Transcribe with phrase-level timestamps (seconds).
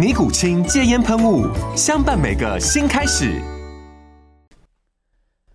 [0.00, 1.46] 尼古清戒烟喷雾，
[1.76, 3.38] 相伴每个新开始。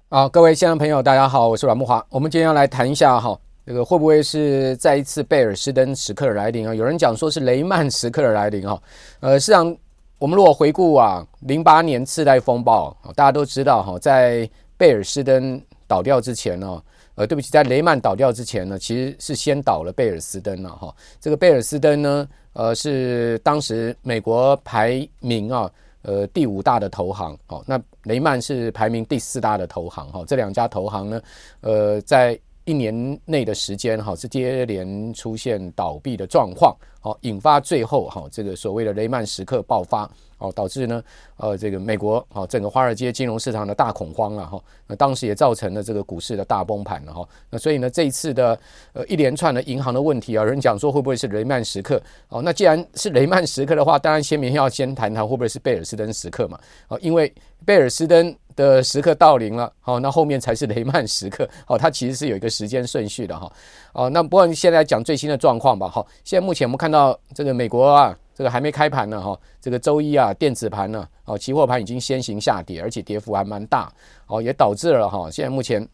[0.07, 2.05] 好，各位现场朋友，大家好，我是阮木华。
[2.11, 6.75] 我们今天要来谈一下哈，这个会不会是再一次贝尔斯登时刻的来临啊？
[6.75, 8.79] 有人讲说是雷曼时刻的来临哈。
[9.19, 9.75] 呃，实际上
[10.19, 14.47] 我们如果回顾啊，零八年次贷风暴，大家都知道哈，在
[14.77, 16.79] 贝尔斯登倒掉之前呢，
[17.15, 20.93] 呃，对不起，在雷曼倒掉之前呢，其实是先倒了贝尔斯登了哈。
[21.19, 22.27] 这个贝尔斯登呢。
[22.57, 25.69] 呃，是当时美国排名啊，
[26.03, 31.21] 呃，第五大的投行，哦，那雷曼是排名第四大的投行，哈，这两家投行呢，
[31.59, 40.09] 呃，在一年内的时间，哈，是接连出现倒闭的状况，好，引发最后哈这个所谓的雷曼时刻爆发。
[40.37, 41.01] 哦，导致呢，
[41.37, 47.25] 呃，这个美国哦，整个华尔街金融市场的大恐慌了哈，那当时也造成了这个股市的大崩盘了哈。
[47.49, 48.59] 那所以呢，这一次的
[48.91, 51.99] 呃一连串的银行的问题啊，有人讲说会不会是雷曼时刻？
[52.27, 56.59] 哦，那既然是雷曼时刻的话，当然先明要先谈谈会不会是贝尔斯登时刻嘛？
[56.89, 61.47] 哦，因为贝尔斯登的时刻到临了，好，那后面才是雷曼时刻。
[61.67, 63.51] 哦，它其实是有一个时间顺序的哈。
[63.93, 65.87] 哦，那不过现在讲最新的状况吧。
[65.87, 68.17] 哈，现在目前我们看到这个美国啊。
[68.37, 73.89] 这个还没开盘呢，哈，这个周一啊，电子盘呢，哦，期货盘已经先行下跌，而且跌幅还蛮大，
[74.27, 75.87] 哦，也导致了哈，现在目前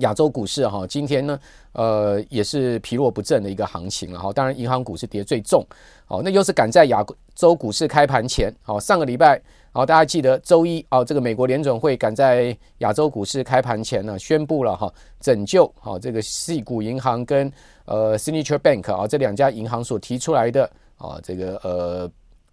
[0.00, 1.40] 亚洲股市哈，今天呢，
[1.72, 4.30] 呃，也是疲弱不振的一个行情了哈。
[4.30, 5.66] 当然，银行股是跌最重，
[6.08, 7.02] 哦，那又是赶在亚
[7.34, 9.40] 洲股市开盘前，哦，上个礼拜，
[9.72, 17.50] 好，大家记得周一哦，这个美国联准会赶在亚洲股市开盘前呢，宣布了哈，拯救好这个矽谷银行跟
[17.84, 20.68] 呃 Signature Bank 啊这两家银行所提出来的。
[20.96, 22.10] 啊，这个呃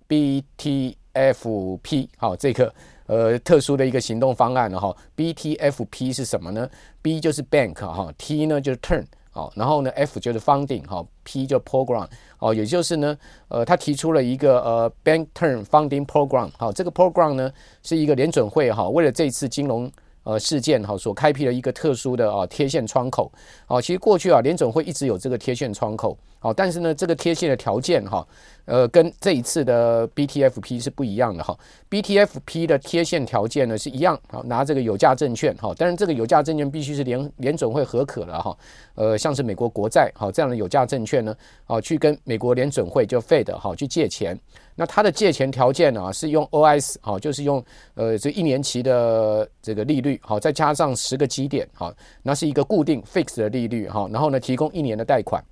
[0.07, 2.73] ，BTFP 好，这个
[3.07, 4.95] 呃特殊的一个行动方案了哈。
[5.17, 6.69] BTFP 是什么呢
[7.01, 9.03] ？B 就是 Bank 哈，T 呢就是 Turn
[9.37, 12.07] 好，然后呢 F 就是 Funding 哈，P 就 Program
[12.39, 13.15] 哦，也就是呢
[13.49, 17.53] 呃他提出了一个呃 Bank term Funding Program 好，这个 Program 呢
[17.83, 19.91] 是一个联准会哈，为了这次金融
[20.27, 23.31] 呃事件哈所开辟了一个特殊的啊贴现窗口。
[23.67, 26.17] 哦，其实过去啊联总会一直有这个贴现窗口。
[26.39, 28.25] 好，但是呢，这个贴现的条件哈，
[28.65, 31.57] 呃，跟这一次的 BTFP 是不一样的哈。
[31.89, 38.55] BTFP 的贴现条件呢是一样，好，拿这个有价证券哈，但是这个有价证券必须是联联总会核可了哈。
[38.94, 44.39] 呃，像是美国国债哈这样的有价证券呢，啊，去跟美国联准会就 Fed 哈去借钱，
[44.77, 47.61] 那它的借钱条件呢是用 OIS 哈，就是用
[47.95, 51.93] 呃这一年期的这个利率好，再加上十个基点好，
[52.23, 55.43] 那是一个固定 fix 的利率哈，然后呢提供一年的贷款。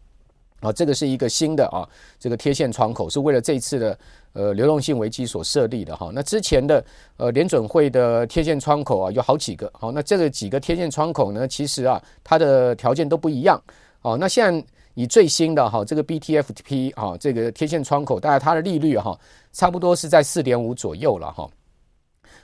[0.61, 1.87] 啊，这个是一个新的啊，
[2.17, 3.99] 这个贴现窗口是为了这一次的
[4.33, 6.09] 呃流动性危机所设立的哈。
[6.13, 6.83] 那之前的
[7.17, 13.61] 呃联准会的贴现窗口啊有好几个，好，那这个几个贴现窗口呢，其实啊它的条件都不一样。
[14.01, 19.17] 哦，那现在以最新的哈这个 BTFP 啊这个贴现窗口，大概它的利率哈
[19.53, 21.47] 差不多是在四点五左右了哈。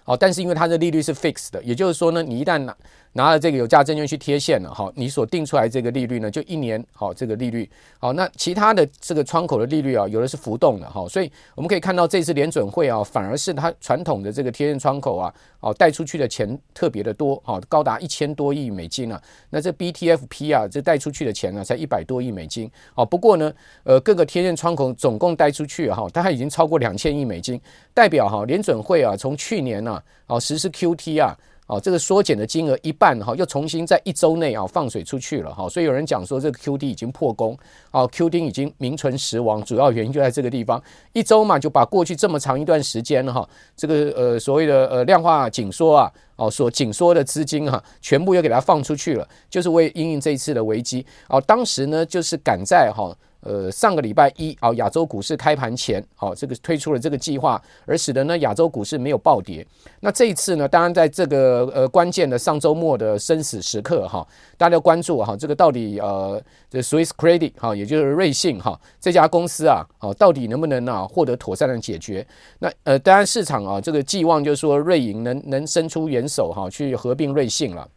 [0.03, 2.75] 好，但是因为它的利率是 fixed 的，也就是说呢，你一旦拿
[3.13, 23.51] 拿了这个有价证券去贴现了，哈，你所定出来这个利率呢，就一年，好，这个利率，好，那其他的这个窗口的利率啊，有的是浮动的，哈，所以我们可以看到这次联准会啊，反而是它传统的这个贴现窗口啊，哦，贷出去的钱特别的多，哈，高达一千多亿美金啊，那这 BTFP 啊，这贷出去的钱呢，才一百多亿美金，哦，不过呢，
[23.83, 27.59] 呃，各个贴现窗口总共贷出去哈，它已经超过两千亿美金，
[27.93, 31.37] 代表哈联准会啊，从去年呢，啊，实施 QT 啊。
[31.71, 37.57] 哦，这个缩减的金额一半哈，又重新在一周内啊放水出去了哈，所以有人讲说这个 QD 已经破功，
[37.91, 40.83] 哦，QD 已经名存实亡，主要原因就在这个地方，
[41.13, 43.47] 一周嘛就把过去这么长一段时间哈，
[43.77, 53.15] 这个呃所谓的呃量化紧缩啊，哦所紧缩的资金哈，全部又给它放出去了，就是为因应这一次的危机，哦，当时呢就是赶在哈。
[53.41, 59.65] 呃，上个礼拜一啊，亚洲股市开盘前，好，这个推出了这个计划，而使得呢亚洲股市没有暴跌。
[59.99, 64.27] 那这一次呢，当然在这个呃关键的上周末的生死时刻哈，
[64.57, 72.25] 大家要关注哈，这个到底呃这 Swiss Credit 哈，也就是瑞信哈这家公司啊，哦，到底能不能啊获得妥善的解决？
[72.59, 77.87] 那呃，当然市场啊这个寄望就是说瑞银能能伸出援手哈，去合并瑞信了。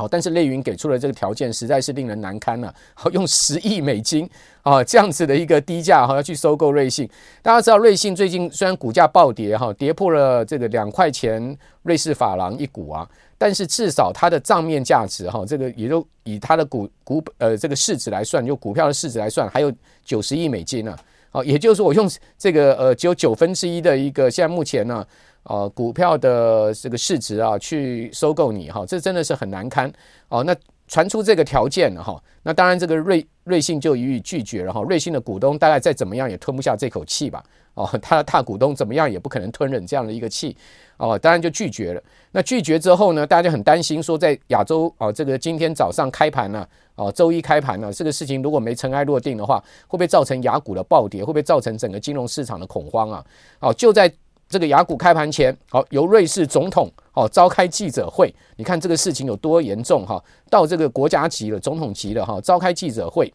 [0.00, 2.74] 好，但是瑞银给出的这个条件实在是令人难堪了。
[2.94, 4.26] 好，用十亿美金
[4.62, 7.06] 啊这样子的一个低价哈要去收购瑞信。
[7.42, 13.06] 大家知道瑞信最近虽然股价暴跌哈，跌破了这个两块钱瑞士法郎一股啊，
[13.36, 19.70] 但是至少它的账面价值哈，这个也就以它的股股呃这个市值来算，就股票的市值来算，还有
[20.02, 20.96] 九十亿美金呢。
[21.28, 25.06] 好，也就是说我用这个呃只有九分之一的一个现在目前呢。
[25.44, 29.90] 呃，股票的这个市值啊，去收购你哈，这真的是很难堪
[30.28, 30.44] 哦。
[30.44, 30.54] 那
[30.86, 34.82] 传出这个条件了哈，那当然这个瑞瑞信就予以拒绝了哈。
[34.82, 37.42] 瑞信的股东大概再怎么样也吞不下这口气吧？
[37.74, 40.54] 哦， 他的大股东怎么样也不可能吞忍这样的一个气
[40.98, 42.02] 哦，当然就拒绝了。
[42.32, 46.66] 那拒绝之后呢，大家就很担心说，在亚洲哦，这个今天早上开盘呢，
[46.96, 51.20] 哦，周一开盘呢，这个事情如果没尘埃落定的话，会不会造成雅股的暴跌？
[51.20, 53.24] 会不会造成整个金融市场的恐慌啊？
[53.60, 54.12] 哦，就在。
[54.50, 60.20] 这个雅股开盘前，好，由瑞士总统好召开记者会，你看这个事情有多严重哈？
[60.50, 63.32] 到这个国家级了，总统级了哈，召开记者会，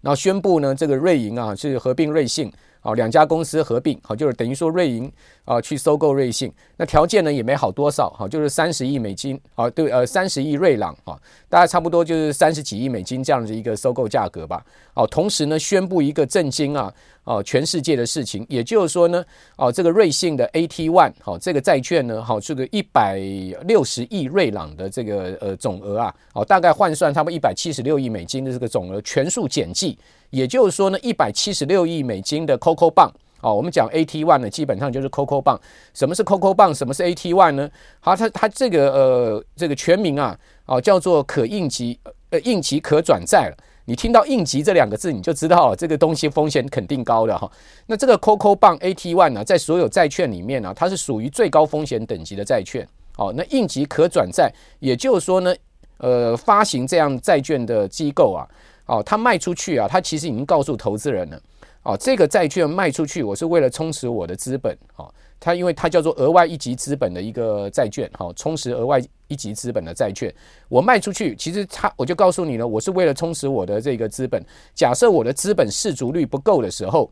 [0.00, 2.50] 然后宣布呢，这个瑞银啊是合并瑞信。
[2.86, 5.10] 好，两家公司合并，好，就是等于说瑞银
[5.44, 16.94] 啊去收购瑞信，那条件呢也没好多少，好，就是三十亿美金，好，对，呃，三十亿瑞郎，哈，大概差不多就是三十几亿美金这样的一个收购价格吧，好，同时呢宣布一个震惊啊，
[17.24, 19.24] 哦，全世界的事情，也就是说呢，
[19.56, 23.18] 哦，这个瑞信的 AT One，好，这个债券呢，好，这个一百
[23.66, 29.98] 六十亿瑞郎的这个呃总额啊，哦，大概换算差不多一百七十六亿美金的这个总额全数减记。
[30.36, 33.10] 也就是说呢，一百七十六亿美金的 COCO 棒
[33.40, 35.58] 哦，我们讲 AT1 呢，基本上就是 COCO 棒。
[35.94, 36.74] 什么是 COCO 棒？
[36.74, 37.70] 什么是 AT1 呢？
[38.00, 41.98] 好，它它这个呃这个全名啊，哦叫做可应急
[42.28, 43.56] 呃应急可转债了。
[43.86, 47.50] 你听到应急这两个字，你就知道这个东西风险肯定高的哈。
[47.86, 52.86] 那这个 COCO 棒 AT1 呢，在所有债券里面呢，它是属于最高风险等级的债券。
[53.16, 55.54] 哦，那应急可转债，也就是说呢，
[55.96, 58.44] 呃，发行这样债券的机构啊。
[58.86, 61.40] 哦，他卖出去啊，他其实已经告诉投资人了。
[61.82, 64.76] 哦，这个债券卖出去，我是为了充实我的资本。
[64.96, 70.34] 哦，它因为它叫做额外一级资本的一个债券，好，充实额外一级资本的债券。
[70.68, 74.44] 我卖出去，其实他我就告诉你了，我是为了充实我的这个资本。
[74.74, 77.08] 假设我的资本适足率不够的时候，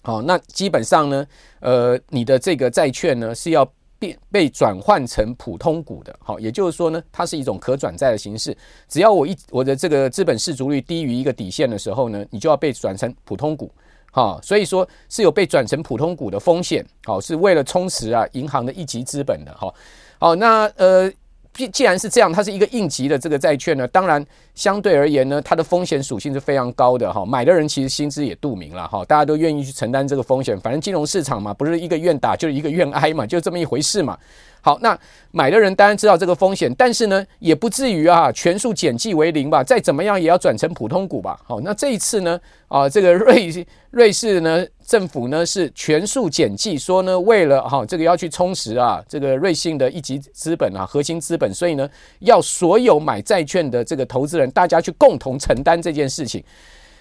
[0.00, 1.26] 好，那基本上呢，
[1.60, 3.70] 呃，你的这个债券呢是要。
[4.00, 8.56] 变被转换成普通股的，好，也就是说呢，它是一种可转债的形式。
[8.88, 13.70] 只要我一我的这个资本市足率低于一个底线的时候呢，你就要被转成普通股，
[14.10, 19.72] 好，所以说是有被转成普通股的风险，好，是为了充实啊银行的一级资本的，好，
[20.18, 21.12] 好，那呃。
[21.52, 24.24] 既既然是这样，它是一个应急的这个债券呢，当然
[24.54, 27.24] 相对而言呢，它的风险属性是非常高的哈。
[27.26, 30.58] 买的人其实心知也肚明了哈，大家都愿意去承担这个风险。
[30.60, 34.16] 反正金融市场嘛，不是一个愿打就是一个愿挨嘛，就这么一回事嘛。
[34.62, 34.98] 好，那
[35.30, 39.64] 买的人当然知道这个风险，但是呢，也不至于啊全数减记为零吧。
[39.64, 41.38] 再怎么样也要转成普通股吧。
[41.44, 42.38] 好，那这一次呢，
[42.68, 51.88] 啊，这个瑞瑞士呢政府呢是全数减记，说呢为了哈这个要去充实啊这个瑞信的一级资本啊核心资本，所以呢
[52.18, 56.42] 要所有买债券的这个投资人大家去共同承担这件事情。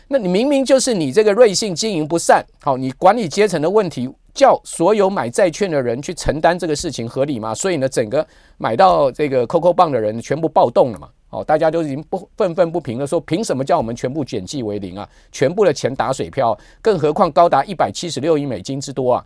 [0.07, 4.07] 那你明明就是你这个瑞信经营不善，好，你管理阶层的问题。
[4.31, 7.53] 叫所有买债券的人去承担这个事情合理吗？
[7.53, 8.25] 所以呢，整个
[8.57, 11.09] 买到这个 COCO 棒的人全部暴动了嘛？
[11.29, 15.07] 哦，大家都已经不愤愤不平了，说凭什么叫我们全部减记为零啊？
[15.31, 19.25] 全部的钱打水漂，更何况高达一百七十六亿美金之多啊！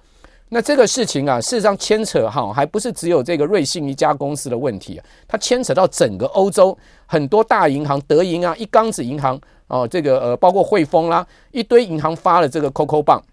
[0.49, 13.23] 那这个事情啊，事实上牵扯哈，还不是只有这个瑞信一家公司的问题，它牵扯到整个欧洲很多大银行，德银啊，一缸子银行哦，这个呃，包括汇丰啦，一堆银行发了这个 COCO 棒。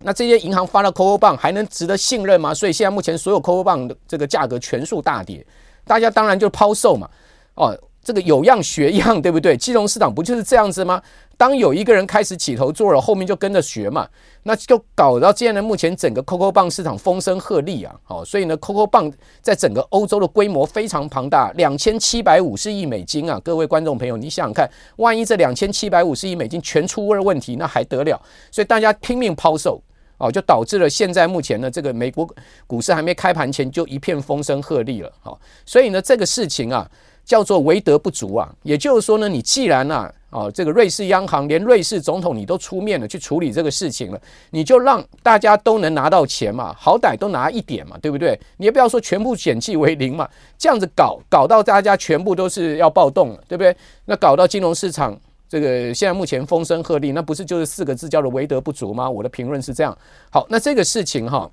[0.00, 2.52] 那这些银行发了 COCO 棒还能值得信任吗？
[2.52, 5.44] 所以现在目前所有 COCO 棒的这个价格全数大跌，
[5.86, 7.08] 大家当然就抛售嘛。
[7.54, 9.56] 哦，这个有样学样，对不对？
[9.56, 11.02] 金融市场不就是这样子吗？
[11.36, 14.06] 当有一个人开始起头做了，后面就跟着学嘛。
[14.44, 17.96] 那就搞到现在，目前整个 COCO 棒市场风声鹤唳啊。
[18.04, 23.40] 好，所以呢，COCO 棒在整个欧洲的规模非常庞大，两千七百五十亿美金啊！
[23.42, 28.20] 各位观众朋友，你想想看，万一这两千七百五十亿美金全出了问题，那还得了？
[28.52, 29.82] 所以大家拼命抛售。
[30.16, 32.24] 哦，就导致了现在目前呢，这个美国
[32.68, 35.12] 股市还没开盘前就一片风声鹤唳了。
[35.20, 36.88] 好，所以呢，这个事情啊，
[37.24, 38.52] 叫做为德不足啊。
[38.62, 48.38] 也就是说呢，你既然啊，啊，这个瑞士央行连瑞士总统你都出面了去处理这个事情了，你就让大家都能拿到钱嘛，好歹都拿一点嘛，对不对？
[48.56, 50.28] 你也不要说全部减记为零嘛，
[50.58, 53.76] 这样子搞搞到大家全部都是要暴动了，对不对？
[54.04, 55.16] 那搞到金融市场
[55.48, 59.08] 这个现在目前风声鹤唳，那不是就是四个字叫做为德不足吗？
[59.08, 59.96] 我的评论是这样。
[60.30, 61.48] 好，那这个事情哈，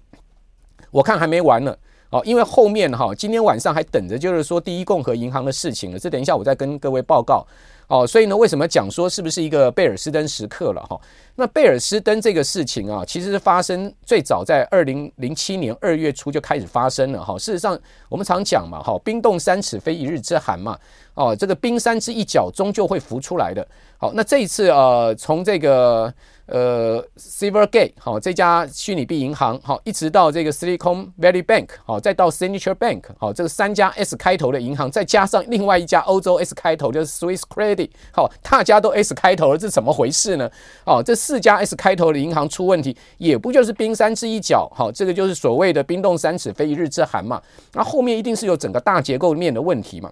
[0.89, 1.75] 我看还没完呢。
[2.11, 5.97] 哦，因为后面哈，今天晚上还等着，就是说第一共和银行的事情了。
[5.97, 7.45] 这等一下我再跟各位报告。
[7.87, 10.99] 哦，所以呢，为什么讲说是不是一个贝尔斯登时刻了哈？
[11.35, 17.37] 那贝尔斯登这个事情啊，其实是发生最早在二零零七年二月初就开始发生了哈。
[17.37, 17.77] 事实上，
[18.07, 20.77] 我们常讲嘛，哈，冰冻三尺非一日之寒嘛。
[21.15, 23.65] 哦，这个冰山之一角终究会浮出来的。
[23.97, 26.13] 好，那这一次呃，从这个。
[26.47, 38.89] 呃，Silvergate 好，这家虚拟币银行好，一直到这个 Silicon Valley Bank 好，再到 Signature Bank 好，这个三家 S 开头的银行，再加上另外一家欧洲 S 开头就是 Swiss Credit 好，大家都
[38.89, 40.49] S 开头了，这怎么回事呢？
[40.85, 44.69] 哦，这四家 S 开头的银行出问题，也不就是冰山之一角？
[44.75, 47.41] 好，这个就是所谓的冰冻三尺非一日之寒嘛。
[47.71, 50.11] 那后面一定是有整个大结构面的问题嘛。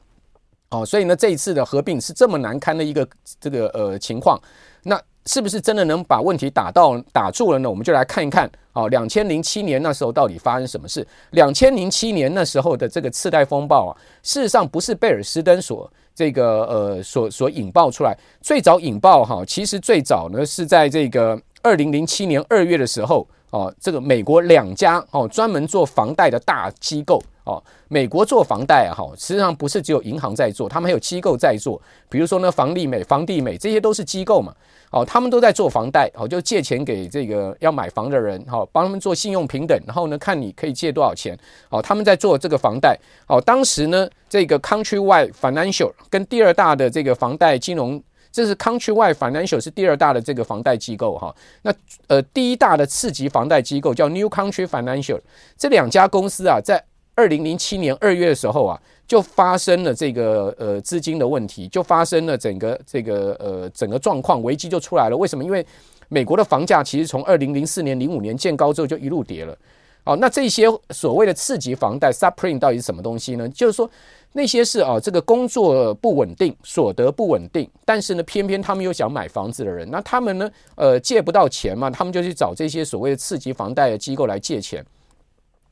[0.70, 3.06] 哦，所以呢，这一次的合并是这么难堪的一个
[3.42, 4.40] 这个呃情况，
[4.84, 4.98] 那。
[5.26, 7.70] 是不是真的能把问题打到打住了呢？
[7.70, 11.06] 我们就来看一看啊，两千零七年那时候到底发生什么事？
[11.32, 13.92] 两千零七年那时候的这个次贷风暴啊，
[14.24, 34.56] 事实上不是贝尔斯登所这个呃所所引爆出来，最早引爆哈，其实最早呢是在这个二零零七年二月的时候哦，这个美国两家哦专门做房贷的大机构哦，美国做房贷哈，实际上不是只有银行在做，他们还有机构在做，比如说呢房利美、房地美这些都是机构嘛。
[34.92, 41.38] 哦，他们都在做房贷，哦，就借钱给这个要买房的人，好，帮他们做信用评等，然后呢，看你可以借多少钱，
[41.70, 51.74] 哦，他们在做这个房贷，哦，当时呢，这个 Countrywide Financial 跟第二大的这个房贷金融，这是 Countrywide Financial 是第二大的这个房贷机构，哈，那
[52.08, 55.20] 呃，第一大的次级房贷机构叫 New Country Financial，
[55.58, 56.84] 这两家公司啊，在
[57.20, 58.80] 二零零七年二月的时候啊。
[59.10, 65.18] 就发生了这个呃资金的问题，就发生了整个这个呃整个状况危机就出来了。
[65.18, 65.44] 为什么？
[65.44, 65.66] 因为
[66.10, 69.58] 美国的房价其实从二零零四年零五年见高之后就一路跌了。
[70.04, 73.50] 哦，那这些所谓的次级房贷 s u p r i m e 到底是什么东西呢？
[73.50, 73.90] 就是说
[74.34, 84.86] 那些是啊这个工作不稳定、所得不稳定，但是呢偏偏他们又想买房子的人，那他们呢呃借不到钱嘛，他们就去找这些所谓的次级房贷的机构来借钱。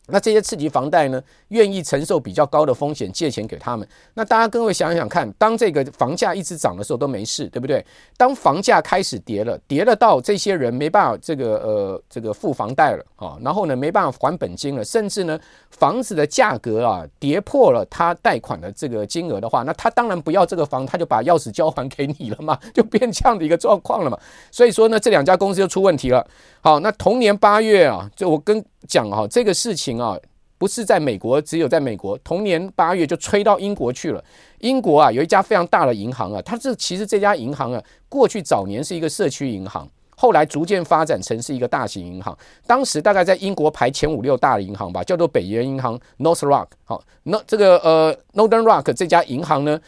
[0.07, 3.87] 那这些次级房贷呢，愿意承受比较高的风险借钱给他们。
[4.13, 7.85] 那大家各位想想看，当这个房价一直涨的时候都没事，对不对？
[8.15, 15.39] 当房价开始跌了，跌了到这些人没办法这个呃这个付房贷了啊，然后呢没办法还本金了，甚至呢
[15.71, 24.17] 房子的价格啊跌破了他贷款的这个金额的话，那他当然不要这个房，他就把钥匙交还给你了嘛， 就变这样的一个状况了嘛。
[24.51, 26.25] 所以说呢，这两家公司就出问题了。
[26.61, 30.17] 好，那同年八月啊，就我跟讲哈，这个事情啊，
[30.57, 32.17] 不是在美国，只有在美国。
[32.19, 34.23] 同年八月就吹到英国去了。
[34.59, 42.35] 英国啊，有一家非常大的银行啊，它这其实这家银行啊，过去早年是一个社区银行，后来逐渐发展成是一个大型银行。
[42.65, 46.67] 当时大概在英国排前五六大的银行吧，叫做北岩银行 （North Rock）。
[46.85, 49.79] 好，那这个呃 Northern Rock 这家银行呢，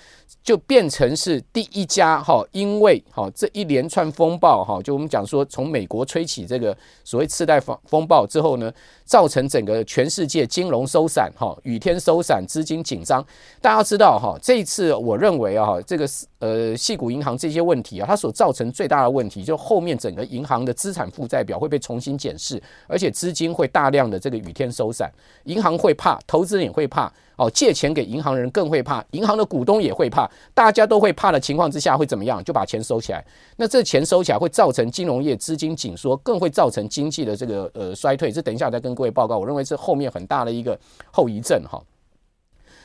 [0.42, 8.72] 就变成是第一家哈，因为哈这一连串风暴哈，就我们讲说从美国吹起这个所谓次贷风风暴之后呢，
[9.06, 13.24] 造成整个全世界金融收散哈，雨天收散，资金紧张。
[13.62, 16.08] 大家知道哈，这一次我认为啊，这个
[16.40, 25.12] 呃矽谷银行这些问题啊，它所造成最大的问题，就后面整个银行的资产负债表会被重新检视，而且资金会大量的这个雨天收散，
[25.44, 27.12] 银行会怕，投资人也会怕。
[27.40, 32.44] 哦，借钱给银行人更会怕，银行的股东也会怕，大家都会怕的情况之下会怎么样？
[32.44, 33.26] 就把钱收起来。
[33.56, 38.30] 那这钱收起来会造成金融业资金紧缩，更会造成经济的这个呃衰退。
[38.30, 39.38] 这等一下再跟各位报告。
[39.38, 40.78] 我认为是后面很大的一个
[41.14, 41.82] 后遗症哈。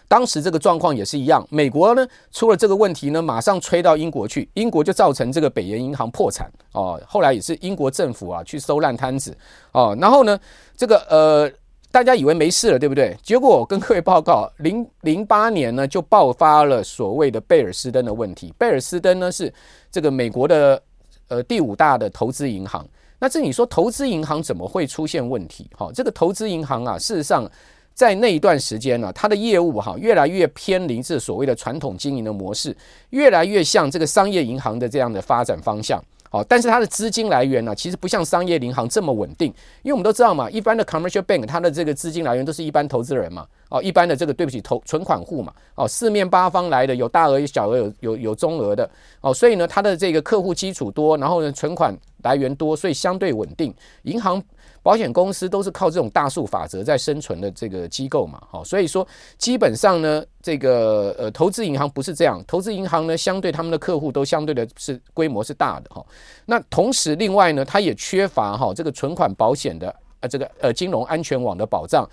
[0.06, 7.02] 当时这个状况也是一样，美国呢出了这个问题呢，马上吹到英国去，英国就造成这个北岩银行破产哦。
[7.08, 9.36] 后来也是英国政府啊去收烂摊子
[9.72, 9.96] 哦。
[10.00, 10.38] 然后呢，
[10.76, 11.50] 这个呃。
[11.94, 13.16] 大家以为没事了，对不对？
[13.22, 18.52] 结果我跟各位报告，零零八年呢就爆发了所谓的贝尔斯登的问题。
[18.58, 19.54] 贝尔斯登呢是
[19.92, 20.82] 这个美国的
[21.28, 22.84] 呃第五大的投资银行。
[23.20, 25.70] 那这你说投资银行怎么会出现问题？
[25.78, 27.48] 哈，这个投资银行啊，事实上
[27.94, 32.76] 在那一段时间呢，它的业务哈越来越偏离这所谓的传统经营的模式，
[33.10, 36.02] 越来越像这个商业银行的这样的发展方向。
[36.34, 53.72] 哦，但是它的资金来源呢，其实不像商业银行这么稳定，因为我们都知道嘛，一般的 commercial bank 它的这个资金来源都是一般投资人嘛，哦，一般的这个对不起投存款户嘛，哦，四面八方来的，有大额有小额有有有中额的，哦，所以呢，它的这个客户基础多，然后呢，存款来源多，所以相对稳定，
[54.02, 54.42] 银行。
[54.84, 59.04] 保险公司都是靠这种大数法则在生存的这个机构嘛，好，所以说
[59.38, 66.04] 基本上呢，这个呃投资银行不是这样，投资银行呢相对他们的客户都相对的是规模是大的哈。
[66.44, 72.06] 那同时另外呢，它也缺乏哈这个存款保险的呃这个呃金融安全网的保障，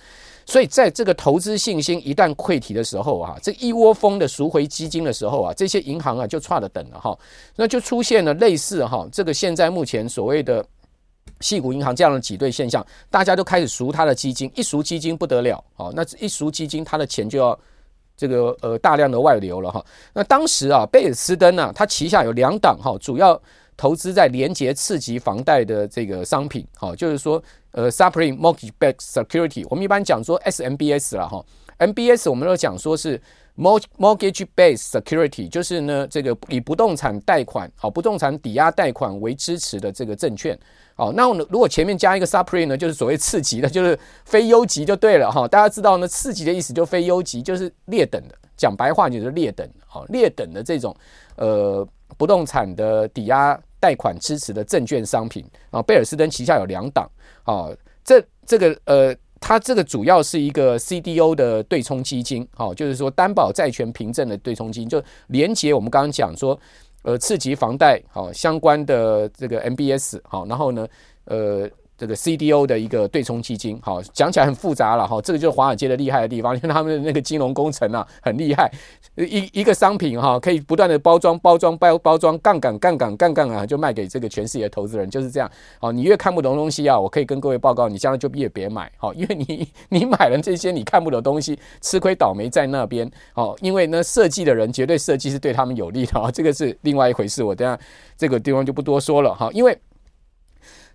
[0.45, 7.19] 所以在这个投资信心一旦溃堤的时候啊，这一窝蜂的赎回基金的时候啊，这些银行啊就差了等了哈，
[7.57, 10.65] 那就出现了类似哈这个现在目前所谓的。
[11.41, 17.57] 矽谷银行这样的挤兑现象，大家都开始赎他的基金，一赎基金不得了，哦，那一赎基金，他的钱就要
[18.15, 19.83] 这个呃大量的外流了哈。
[20.13, 23.41] 那当时啊，贝尔斯登啊，他旗下有两档哈，主要
[23.75, 31.43] 投资在连结次级房贷的这个商品，哈，就是说呃，Subprime Mortgage Back Security，我们一般讲说 SMBS 了哈
[31.79, 33.21] ，MBS 我们都讲说是。
[33.61, 40.57] Mortgage-based security 就是呢，这个以不动产贷款，好，不动产抵押贷款为支持的这个证券，
[40.95, 45.47] 好，那如果前面加一个 supreme 呢，就是所谓次级的，就是非优级就对了哈。
[45.47, 50.95] 大家知道呢，次级的意思就非优级，就是劣等的，讲白话就是劣等，好，劣等的这种
[51.35, 51.87] 呃
[52.17, 55.83] 不动产的抵押贷款支持的证券商品啊。
[55.83, 57.07] 贝尔斯登旗下有两档，
[57.43, 57.69] 啊，
[58.03, 59.15] 这这个呃。
[59.41, 66.57] 它这个主要是一个 CDO 的对冲基金，好，就是说担保债权凭证的对冲基金，就连接我们刚刚讲说，
[67.01, 70.87] 呃，次级房贷好相关的这个 MBS 好，然后呢，
[71.25, 71.69] 呃。
[72.01, 78.71] 这个 CDO 的一个对冲基金，好，讲起来很复杂了哈，这个就是华尔街的厉害的地方， 因为他们的那个金融工程啊很厉害，
[79.15, 85.47] 一一个商品哈可以不断的包装包装包包装杠杆杠杆杠杆啊，就卖给这个全世界的投资人，就是这样。
[85.79, 97.79] 好，你越看不懂东西啊，我可以跟各位报告，你将来就越别买，好，因为你 你买了这些你看不懂东西，吃亏倒霉在那边，好，因为呢设计的人绝对设计是对他们有利的啊，这个是另外一回事，我等下
[98.17, 99.77] 这个地方就不多说了哈，因为。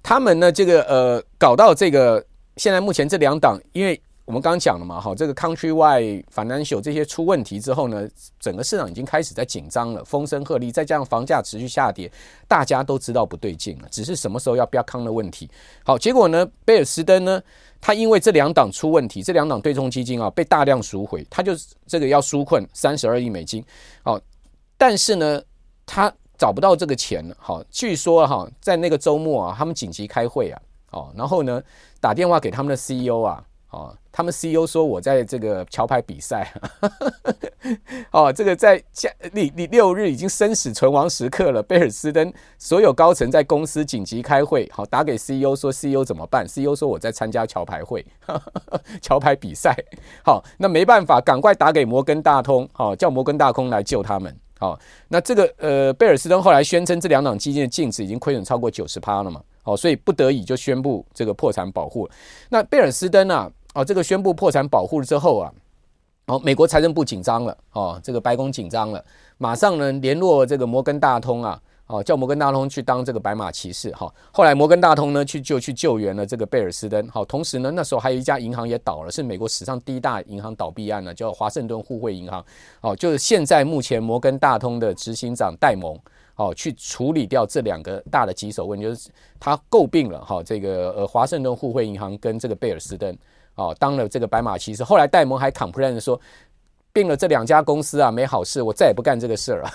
[0.06, 2.24] 他们呢，这个呃，搞到这个
[2.58, 8.08] 现在目前这两档，因为我们刚刚讲了嘛，哈，这个 Countrywide Financial 这些出问题之后呢，
[8.38, 12.08] 整个市场已经开始在紧张了，风声鹤唳，再加上房价持续下跌，
[12.46, 15.50] 大家都知道不对劲了，只是什么时候要标康的问题。
[15.84, 17.42] 好，结果呢，贝尔斯登呢，
[17.80, 21.50] 他因为这两档出问题，这两档对冲基金啊被大量赎回，他就
[21.84, 23.60] 这个要纾困三十二亿美金。
[24.04, 24.20] 好，
[24.78, 25.42] 但是呢，
[25.84, 26.14] 他。
[26.38, 30.60] 找不到这个钱了，好，据说哈，在那个周末啊，他们紧急开会啊，
[30.92, 31.62] 哦，然后呢，
[32.00, 36.52] 打电话给他们的 CEO 啊，哦，他们 CEO 说我在这个桥牌比赛，
[38.12, 48.04] 哦，这个在下你你六日已经生死存亡时刻了，贝尔斯登所有高层在公司紧急开会，好，打给 CEO 说 CEO 怎么办？CEO 说我在参加桥牌会，
[49.02, 49.76] 桥牌比赛，
[50.24, 54.34] 好，那没办法，赶快打给摩根大通，好，叫摩根大通来救他们。
[54.58, 59.40] 好，那这个呃，贝尔斯登后来宣称这两档基金的净值已经亏损超过九十趴了嘛？
[59.62, 62.08] 好，所以不得已就宣布这个破产保护。
[62.48, 65.52] 那贝尔斯登啊，哦，这个宣布破产保护了之后啊，
[66.26, 69.04] 哦，美国财政部紧张了，哦，这个白宫紧张了，
[69.38, 71.60] 马上呢联络这个摩根大通啊。
[71.86, 74.12] 哦，叫摩根大通去当这个白马骑士哈。
[74.32, 77.08] 后来摩根大通呢去就去救援了这个贝尔斯登。
[77.08, 82.44] 好，同时呢那时候还有一家银行也倒了，是美国史上第一大银行倒闭案呢，叫华盛顿互惠银行。
[82.80, 85.96] 哦，就是现在目前摩根大通的执行长戴蒙
[86.34, 93.16] 哦去处理掉这两个大的棘手问题，就是他诟病了哈这个呃华盛顿互惠银行跟这个贝尔斯登
[93.54, 94.82] 哦当了这个白马骑士。
[94.82, 96.20] 后来戴蒙还 complain 说。
[96.96, 99.70] 并了这两家公司啊，没好事，我再也不干这个事了。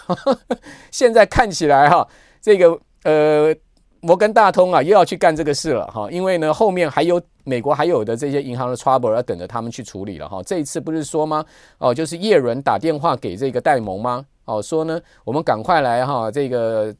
[0.89, 2.07] 现在看起来哈，
[2.41, 3.55] 这个呃
[3.99, 10.41] 摩根大通啊又要去干这个事了哈，因为呢后面还有美国还有的这些银行的 trouble 要等着他们去处理了哈。
[10.41, 11.45] 这一次不是说吗？
[11.77, 14.25] 哦，就是叶伦打电话给这个戴蒙吗？
[14.45, 16.91] 哦，说呢我们赶快来哈这个。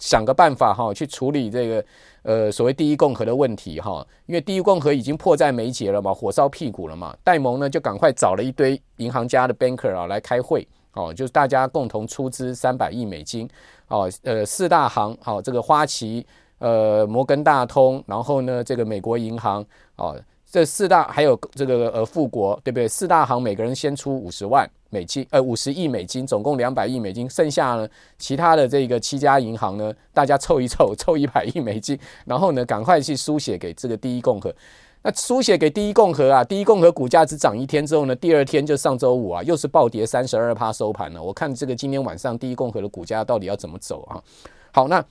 [0.00, 1.84] 想个办法哈，去处理这个
[2.28, 7.16] 呃所谓第一共和的问题哈，因为第一共和已经迫在眉睫了嘛，火烧屁股了嘛。
[7.24, 13.48] 戴蒙呢就赶快找了一堆银行家的 banker 啊来开会哦，就是大家共同出资三百亿美金
[13.88, 16.26] 哦，呃四大行好，这个花旗
[16.58, 19.64] 呃摩根大通，然后呢这个美国银行
[19.96, 20.14] 哦，
[20.50, 22.88] 这四大还有这个呃富国对不对？
[22.88, 24.68] 四大行每个人先出五十万。
[24.90, 34.50] 美金呃五十亿美金，总共两百亿美金，剩下呢其他的这个七家银行呢，大家凑一凑，凑一百亿美金，然后呢赶快去输血给这个第一共和。
[35.02, 41.22] 那输血给第一共和啊，第一共和股价只涨一天之后呢，第二天就上周五啊，又是暴跌三十二趴收盘了。
[41.22, 44.16] 我看这个今天晚上第一共和的股价到底要怎么走啊？
[44.72, 45.04] 好，那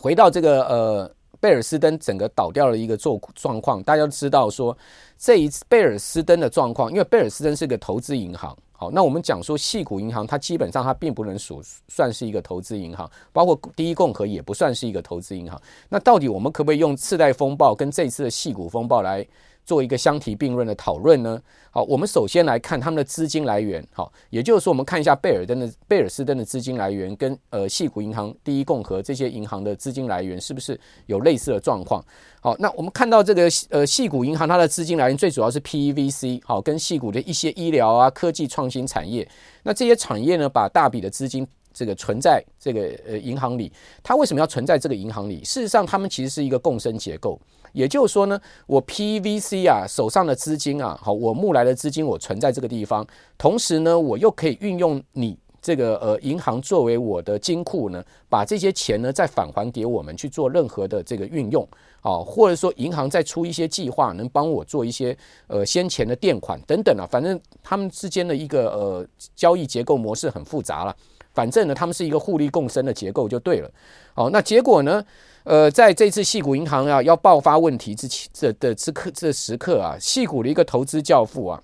[0.00, 1.10] 回到这个呃
[1.44, 4.74] 贝尔斯登整个倒掉的一个状状况，大家都知道说
[5.18, 8.56] 这一次贝尔斯登的状况，因为贝尔斯登是个投资银行。
[8.72, 15.60] 好，那我们讲说，细股银行它基本上它并不能属算是一个投资银行，包括第一共和也不算是一个投资银行。
[15.90, 19.22] 那到底我们可不可以用次贷风暴跟这次的细股风暴来
[19.64, 21.40] 做一个相提并论的讨论呢？
[21.70, 23.84] 好，我们首先来看他们的资金来源。
[23.92, 32.04] 好，也就是说，我们看一下贝尔登的贝尔斯登的资金来源跟呃矽谷银行、第一共和这些银行的资金来源是不是有类似的状况？
[32.40, 39.26] 好，那我们看到这个呃矽谷银行它的资金来源最主要是 PEVC，好，跟矽谷的一些医疗啊、科技创新产业。
[39.62, 43.72] 那这些产业呢，把大笔的资金这个存在这个呃银行里。
[44.02, 45.42] 它为什么要存在这个银行里？
[45.42, 47.40] 事实上，他们其实是一个共生结构。
[47.74, 53.06] 也就是说呢，我 PVC 啊手上的资金啊，好，我募来的资金我存在这个地方，
[53.36, 61.66] 同时呢，我又可以运用你这个呃银行作为我的金库呢，把这些钱呢再返还给我们去做任何的这个运用，
[62.00, 70.94] 啊，或者说银行再出一些计划，能帮我做一些呃先前的垫款等等啊，反正他们之间的一个呃交易结构模式很复杂了，
[71.34, 73.70] 反正呢他们是一个互利共生的结构就对了，
[74.14, 75.04] 好，那结果呢？
[75.44, 81.62] 呃，在这次细谷银行啊要爆发问题之前，这的这刻这时刻啊，矽谷的一个投资教父啊，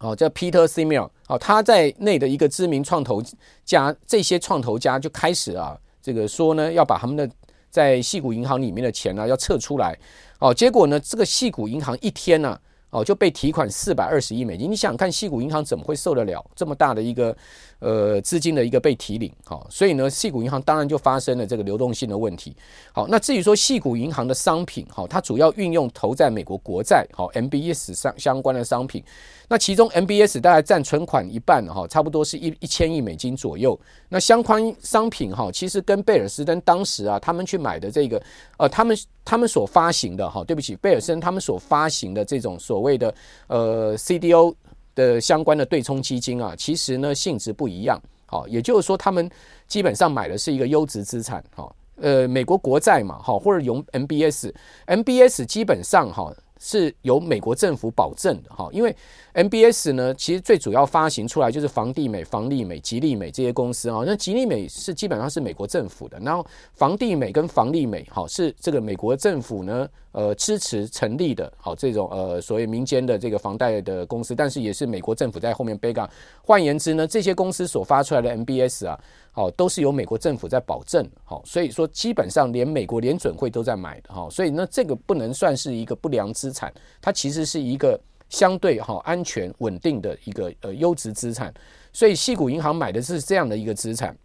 [0.00, 3.22] 哦叫 Peter Thiel 哦，他在内的一个知名创投
[3.64, 7.30] 家，这些创投家就开始啊，这个说呢，要把他们的
[7.70, 9.96] 在细谷银行里面的钱呢、要撤出来，
[10.40, 12.58] 哦，结果呢，这个细谷银行一天呢、
[12.90, 14.70] 哦，就被提款四百二十亿美金。
[14.70, 17.36] 你想看，细谷银行怎么会受得了这么大的一个
[17.80, 19.30] 呃资金的一个被提领？
[19.44, 22.56] 好，所以呢，细谷银行当然就发生了这个流动性的问题。
[22.92, 29.04] 好，那至于说细谷银行的商品，好，它主要运用投在美国国债，好，MBS 上相关的商品。
[29.50, 33.78] 那其中 MBS 大概占存款一半，哈，差不多是一一千亿美金左右。
[34.10, 38.22] 那相关商品，哈，其实跟贝尔斯登当时啊，他们去买的这个，
[38.58, 43.14] 呃，他们他们所发行的，哈，对不起，贝尔斯登他们所发行的这种所谓的
[43.46, 44.54] 呃 CDO
[44.94, 49.30] 的相关的对冲基金啊，其实呢性质不一样，好，也就是说他们
[49.66, 56.30] 基本上买的是一个优质资产，哈，呃，美国国债嘛，哈，或者用 MBS，MBS 基本上哈。
[56.58, 58.94] 是由美国政府保证的哈，因为
[59.34, 64.02] MBS 呢，其实最主要发行出来就是房地美、房利美、吉利美这些公司啊。
[64.04, 66.44] 那吉利美是基本上是美国政府的，然后
[66.74, 76.08] 房地美跟房利美哈是这个美国政府呢呃支持成立的，好这种呃所谓民间的这个房贷的公司，但是也是美国政府在后面背杠。
[76.42, 78.98] 换言之呢，这些公司所发出来的 MBS 啊。
[79.38, 87.98] 哦，都是由美国政府在保证，好，所以说基本上连美国联准会都在买的，哈，所以呢，这个不能算是一个不良资产，它其实是一个
[88.28, 91.54] 相对哈安全稳定的一个呃优质资产，
[91.92, 94.16] 所以系谷银行买的是这样的一个资产。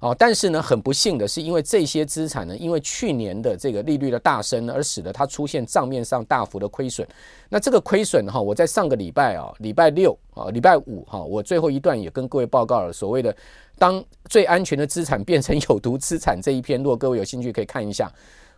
[0.00, 7.06] 哦，但是呢，很不幸的是，因为这些资产呢，因为去年的这个利率的大升，而使得它出现账面上大幅的亏损。
[7.50, 13.36] 那这个亏损哈，我在上个礼拜啊，礼拜六啊，礼拜五哈，我最后一段也跟各位报告了所谓的
[13.78, 18.10] 当最安全的资产变成有毒资产这一篇，如果各位有兴趣可以看一下。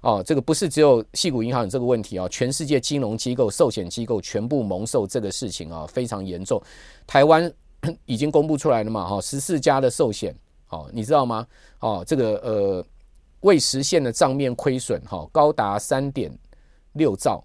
[0.02, 6.60] 哦，这个不是只有矽谷银行有这个问题哦，全世界金融机构、寿险机构全部蒙受这个事情啊，非常严重。
[7.06, 7.52] 台湾
[8.06, 10.34] 已经公布出来了嘛，哈，十四家的寿险。
[10.72, 11.46] 哦，你知道吗？
[11.80, 12.84] 哦，这个呃
[13.40, 16.32] 未实现的账面亏损哈，高达三点
[16.94, 17.44] 六兆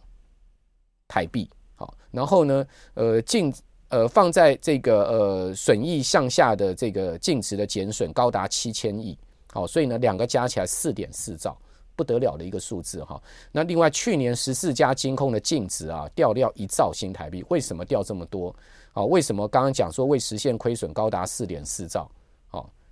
[1.10, 1.50] 台币。
[1.76, 3.54] 好，然后呢，呃净
[3.90, 9.18] 呃放在这个呃损益项下的这个净值的减损高达七千亿。
[9.52, 11.58] 好，所以呢，两个加起来四点四兆，
[11.98, 13.22] 不得了的一个数字哈。
[13.52, 18.56] 那另外去年十四家金控的净值啊掉掉一兆新台币，为什么掉这么多？
[18.94, 22.10] 啊，为什么刚刚讲说未实现亏损高达四点四兆？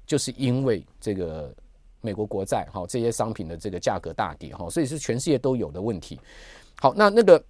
[0.05, 1.53] 就是因为这个
[2.01, 6.19] 美国国债哈，这些商品的这个价格大跌哈，所以是全世界都有的问题。
[6.79, 7.43] 好，那那个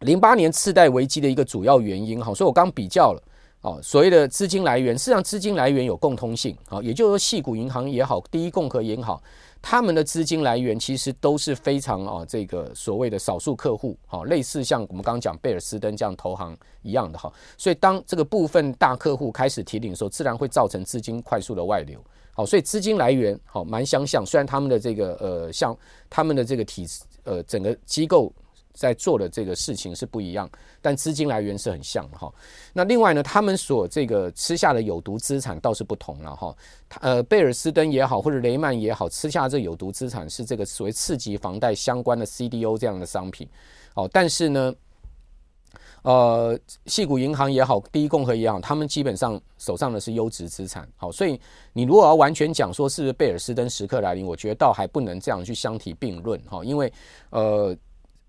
[0.00, 3.22] 零八年次贷危机的一个主要原因哈，所以我刚比较了
[3.62, 9.20] 哦，所谓的资金来源，事实上资金来源有共通性啊，也就是说，系股银行也好，第一共和银行。
[9.62, 25.74] 他们的资金来源其实都是非常啊，这个所谓的少数客户，好，类似像我们刚刚讲贝尔斯登这样投行一样的哈，所以当这个部分大客户开始提领的时候，自然会造成资金快速的外流，好，所以资金来源好蛮相像，虽然他们的这个呃像
[26.10, 26.84] 他们的这个体
[27.22, 28.32] 呃整个机构。
[28.72, 30.48] 在做的这个事情是不一样，
[30.80, 32.32] 但资金来源是很像哈。
[32.72, 36.56] 那另外呢，他们所这个吃下的有毒资产倒是不同了哈。
[37.00, 43.48] 呃，贝尔斯登也好，或者雷曼也好，吃下这有毒资产是这个所谓次级房贷相关的 CDO 这样的商品。
[43.94, 44.74] 哦，但是呢，
[46.02, 50.88] 呃，矽谷银行也好，第一共和也好，他们基本上手上的是优质资产。
[50.96, 51.38] 好，所以
[51.72, 56.92] 你如果要完全讲说是不是贝尔斯登时刻来临，我觉得倒还不能这样去相提并论哈，因为
[57.30, 57.76] 呃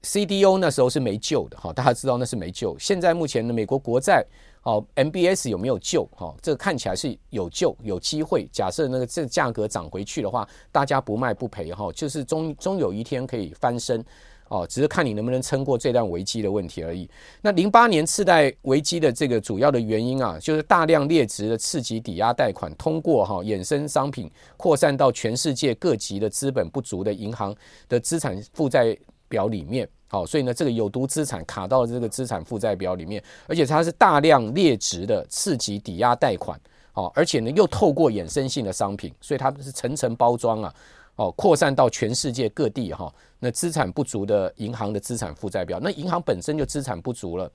[0.03, 2.77] ，CDO 那时候是没救的哈，大家知道那是没救。
[2.77, 4.23] 现在目前的美国国债
[4.63, 6.33] 哦，MBS 有没有救哈？
[6.41, 8.47] 这个看起来是有救，有机会。
[8.51, 14.03] 假设那个这价格涨回去的话，大家不卖不赔哈，就是终终有一天可以翻身。
[14.49, 17.09] 哦，只是看你能不能撑过这段危机的问题而已。
[17.41, 27.55] 那零八年次贷危机的这个主要的原因啊，就是大量劣质的次级抵押贷款通过哈衍生商品扩散到全世界各级的资本不足的银行
[27.89, 28.95] 的资产负债
[29.33, 29.89] 表里面。
[30.07, 36.59] 好，所以呢，这个有毒资产卡到了这个资产负债表里面，而且它是大量劣质的次级抵押贷款。
[36.91, 40.71] 好，而且呢又透过衍生性的商品，所以它是层层包装啊。
[41.15, 47.51] 哦，扩散到全世界各地哈，那资产不足的银行的资产负债表，那银行本身就资产不足了。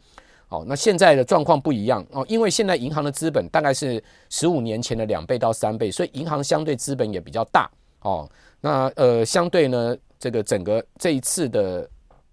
[0.49, 7.71] 哦，那现在的状况不一样哦，因为现在银行的资本大概是十五年前的两倍到三倍，所以银行相对资本也比较大。
[8.03, 8.29] 哦，
[8.61, 11.89] 那呃，相对呢，这个整个这一次的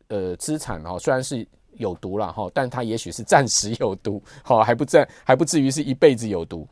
[0.08, 6.68] 呃资产哦，虽然是有毒了哈，但它也许是暂时有毒，好，还不至 还不至于是一辈子有毒。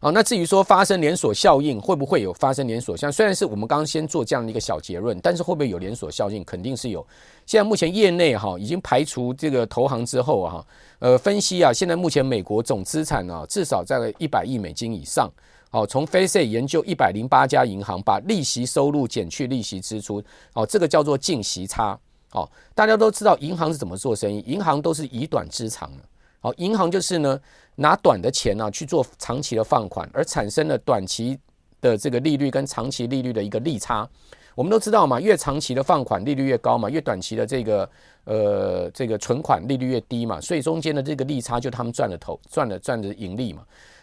[0.00, 3.12] 好，那至于说发生连锁效应，会不会有发生连锁效应？
[3.12, 6.42] 虽然是我们刚刚先做这样的一个小结论，但是会不会有连锁效应？
[6.42, 7.06] 肯定是有。
[7.44, 10.66] 现在目前业内哈已经排除这个投行之后啊，
[11.00, 15.30] 呃，分析啊，现在目前美国总资产啊至少在一百亿美金以上。
[15.72, 21.98] 好，从 Face 研究一百零八家银行，把利息收入减去利息支出，哦，这个叫做净息差。
[22.32, 26.02] 哦，大家都知道银行是怎么做生意，银行都是以短支长的。
[26.40, 27.40] 好，银行就是呢，
[27.76, 31.38] 拿短的钱呢、去做长期的放款，而产生了短期
[31.80, 34.06] 的这个利率跟长期利率的一个利差。
[34.54, 37.88] 我们都知道嘛，越长期的放款利率越高嘛，越短期的这个
[38.24, 43.62] 呃这个存款利率越低嘛，所以中间的这个利差就他们赚了头赚了赚的盈利嘛。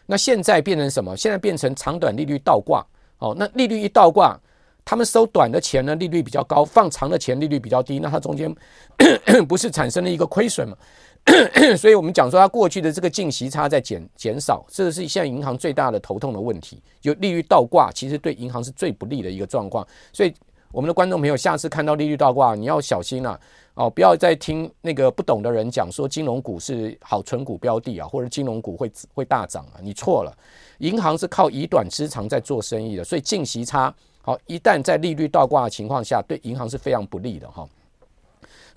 [0.10, 1.16] 那现在变成什么？
[1.16, 2.84] 现在变成长短利率倒挂。
[3.20, 4.36] 哦，那利率一倒挂，
[4.84, 8.54] 他们收短的钱呢利率比较高，放长的钱利率比较低，那它中间
[9.48, 10.76] 不是产生了一个亏损吗？
[11.78, 16.82] 所以，我们讲说，它过去的这个净息差在减减少，这是现在银行最大的头痛的问题。
[17.02, 19.86] 就利率倒挂，其实对银行是最不利的一个状况。
[20.14, 20.34] 所以，
[20.72, 23.40] 我们的观众朋友，下次看到利率倒挂，你要小心了
[23.74, 30.32] 哦，不要再听那个不懂的人讲说金融股是好存股标的啊，或者金融股会会大涨啊，你错了。
[30.78, 37.68] 银行是靠以短支长在做生意的，所以净息差好，一旦在利率倒挂的情况下，对银行是非常不利的哈。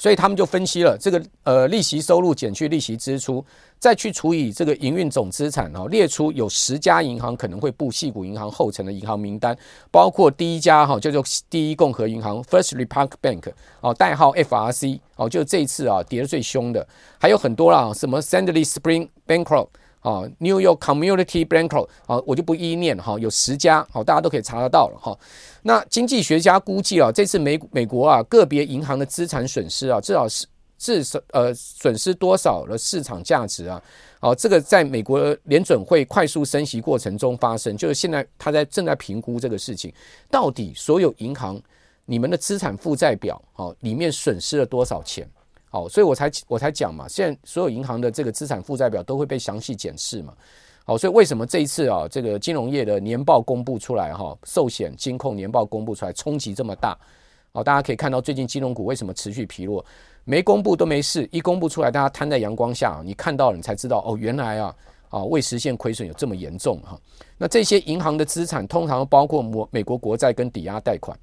[0.02, 3.44] 所以他们就分析了这个呃利息收入减去利息支出，
[3.78, 9.56] 再去除以这个营运总资产哦，列出有十家银行可能会步矽谷银行后尘的银行名单，
[9.92, 16.84] 包括第一家哈叫做第一共和银行 First Republic Bank 哦，代号 FRC 哦，就这一次啊跌得最凶的，
[17.20, 19.68] 还有很多啦，什么 Sandy Spring Bankrupt
[20.02, 25.16] 啊，New York Community Bank 啊，我就不一一念哈，有十家好，大家都可以查得到了哈。
[25.62, 33.80] 那经济学家估计啊，这次美美国啊个别银行的资产损失啊，至少是至少呃损失多少的市场价值啊？
[34.18, 39.92] 哦，这个在美国联准会快速升息过程中发生，就是现在他在正在评估这个事情，
[40.28, 41.60] 到底所有银行
[42.04, 45.28] 你们的资产负债表哦里面损失了多少钱？
[45.72, 50.34] 好，所以我才我才讲嘛，现在所有银行的这个资产负债表都会被详细检视嘛。
[50.84, 56.94] 好，所以为什么这一次啊，这个金融业的年报公布出来哈，寿险、金控年报公布出来，冲击这么大？
[57.54, 59.82] 好，大家可以看到最近金融股为什么持续疲弱？
[60.24, 64.76] 没公布都没事，一公布出来，大家摊在阳光下，你看到了，你才知道哦，原来啊
[65.12, 66.98] 啊未实现亏损有这么严重哈。
[67.38, 71.16] 那这些银行的资产通常包括美美国国债跟抵押贷款，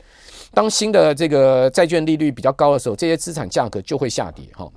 [0.54, 4.72] 当新的这个债券利率比较高的时候，这些资产价格就会下跌哈。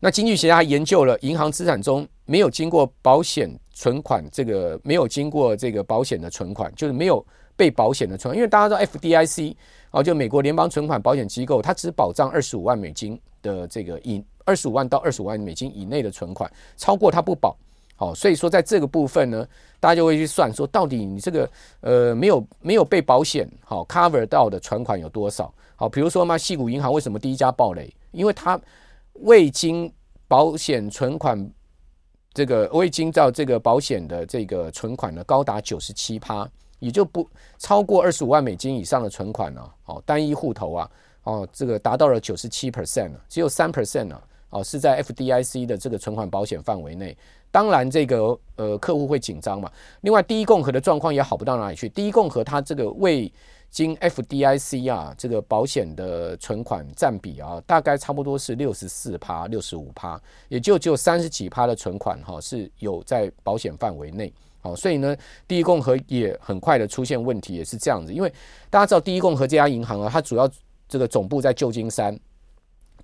[0.00, 3.54] 那经济学家研究了银行资产中没有经过保险。
[3.78, 7.22] 存款这个没有经过这个保险的存款，就是没有
[7.56, 9.54] 被保险的存款，因为大家知道 FDIC
[9.90, 17.54] 啊，就美国联邦存款保险机构，它只保障二十五万美金的这个以二十五万到二十五万美金以内的存款，超过它不保。
[17.96, 19.48] 好，所以说在这个部分呢，
[19.80, 25.52] 大家就会去算说，到底你这个呃没有没有被保险好 cover 到的存款有多少？
[25.74, 27.92] 好，比如说嘛，矽谷银行为什么第一家暴雷？
[28.12, 28.60] 因为它
[29.14, 29.92] 未经
[30.28, 31.50] 保险存款。
[32.34, 36.46] 这个未经到这个保险的这个存款呢，高达九十七趴，
[36.80, 40.90] 也就不超过二十五万美金以上的存款呢，哦，单一户头啊，
[41.22, 47.16] 哦，这个达到了九十七 percent 了，只有三 percent 呢，哦，是在 FDIC 的这个存款保险范围内。
[47.50, 49.70] 当然，这个呃客户会紧张嘛。
[50.02, 51.88] 另外，第一共和的状况也好不到哪里去。
[51.88, 53.32] 第一共和它这个未
[53.70, 64.32] 经 FDIC 啊，这个保险的存款占比啊，大概差不多是六十四趴、六十五趴，也就只有三十几趴的存款哈是有在保险范围内。
[64.60, 65.16] 好，所以呢，
[65.48, 68.12] 第一共和也很快的出现问题，也是这样子。
[68.12, 68.32] 因为
[68.68, 70.48] 大家知道，第一共和这家银行啊，它主要
[70.88, 72.18] 这个总部在旧金山。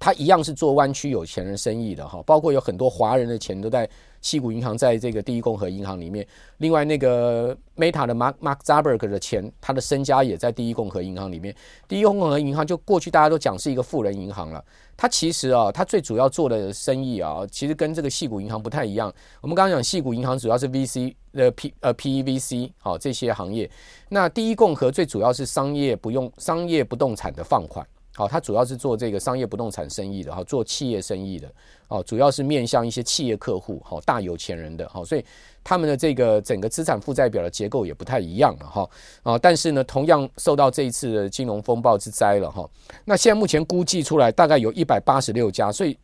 [0.00, 3.88] 它一样是做湾区有钱人生意的哈，包括有很多华人的钱都在
[4.23, 6.27] 矽谷银行，在这个第一共和银行里面。
[6.59, 11.55] 另外，那个 Meta 的 Mark Mark Zuckerberg 的钱，他的身家也在第一共和银行里面。
[11.89, 14.65] 第一共和银行就过去大家都讲是一个富人银行了，
[14.97, 19.13] 它其实啊，它最主要做的生意啊，其实跟这个矽谷银行不太一样。
[19.41, 23.69] 我们刚刚讲矽谷银行主要是 VC 的 P 呃 PEVC 好这些行业，
[24.09, 27.85] 那第一共和最主要是商业不用商业不动产的放款。
[28.14, 31.51] 好，它主要是做这个商业不动产生意的，哈，做企业生意的，
[31.88, 35.25] 哦，主要是面向一些企业客户，好，大有钱人的，好，所以
[35.64, 38.90] 他们的这个整个资产负债表的结构也不太一样了，哈，
[39.22, 42.68] 啊，但是呢，同样受到这一次的金融风暴之灾了，哈，
[43.07, 45.96] 那现在目前估计出来大概有一百八十六家，所以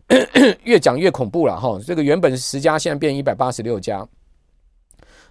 [0.64, 4.08] 越讲越恐怖了，哈，这个原本是十家，现在变一百八十六家。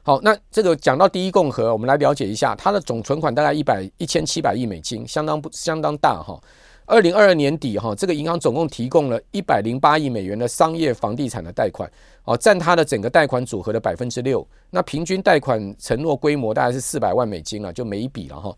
[0.03, 6.41] 好，那这个讲到第一共和，我们来了解一下，它的总存款大概一百一千七百亿美金，相当不相当大哈。
[6.87, 11.89] 二零二二年底哈，这个银行总共提供了一百零八亿美元的商业房地产的贷款，
[12.23, 14.45] 哦，占它的整个贷款组合的百分之六。
[14.71, 18.53] 那平均贷款承诺规模大概是四百万美金了，就每一笔了哈。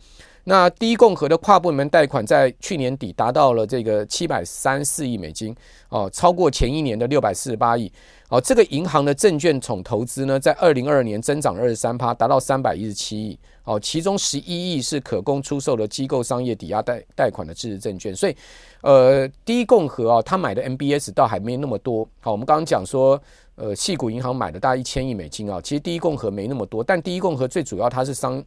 [0.45, 5.55] 那第一共和的跨部门贷款在去年底达到了这个七百三四亿美金，
[5.87, 7.89] 哦，超过前一年的六百四十八亿。
[8.27, 13.39] 哦，这个银行的证券总投资呢，在二零二二年增长二十三趴，达到三百一十七亿。
[13.63, 18.13] 哦，其中十一亿是可供出售的机构商业抵押贷贷款的支持证券。
[18.13, 18.35] 所以，
[18.81, 22.05] 呃，第一共和啊，他买的 MBS 倒还没那么多。
[22.19, 23.21] 好，我们刚刚讲说，
[23.55, 26.83] 呃，矽谷银行买的大概一千亿美金啊，其实第一共和没那么多。
[26.83, 28.43] 但第一共和最主要它是商。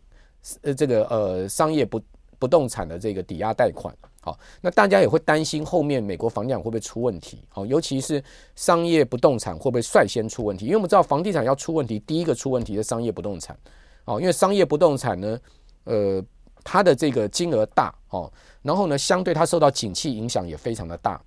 [0.63, 2.01] 呃，这个呃，商业不
[2.39, 8.23] 不动产的这个抵押贷款，好，那大家也会担心后面美国房地产会不会出问题，好，尤其是
[8.55, 10.67] 商业不动产会不会率先出问题？
[10.67, 13.59] 因为我们知道房地产要出问题，第一个出问题是商业不动产，
[14.05, 15.41] 哦，因为商业不动产呢，
[15.85, 16.23] 呃，
[16.63, 18.31] 它的这个金额大，哦，
[18.63, 21.21] 然后呢，相对它受到景气影响也非常的大，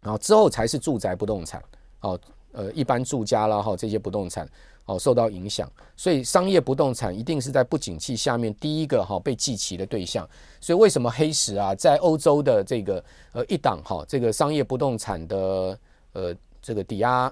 [0.00, 1.62] 然后之后才是住宅不动产，
[2.00, 2.18] 哦，
[2.52, 4.48] 呃，一般住家啦，哈，这些不动产。
[4.86, 10.26] 哦，受到影响，所以商业不动产一定是在不景气下面第一个哈被记齐的对象。
[10.62, 15.78] 所以为什么黑石啊，在欧洲的这个呃一档哈这个商业不动产的
[16.14, 17.30] 呃这个抵押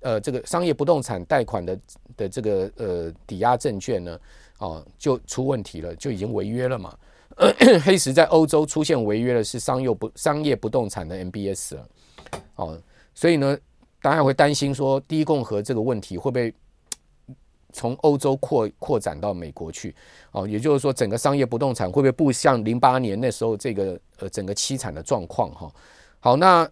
[0.00, 1.78] 呃这个商业不动产贷款的
[2.16, 4.18] 的这个呃抵押证券呢，
[4.58, 6.92] 哦就出问题了，就已经违约了嘛。
[7.84, 11.88] 黑石在欧洲出现违约的是商业不商业不动产的 MBS 了。
[12.56, 12.82] 哦，
[13.14, 13.56] 所以呢，
[14.02, 16.54] 大家会担心说，第一共和这个问题会不会？
[17.72, 19.94] 从欧洲扩扩展到美国去，
[20.32, 25.72] 哦，也就是说，整个商业不动产会不会不像零八年那时候这个呃整个凄惨的状况哈？
[26.18, 26.68] 好，那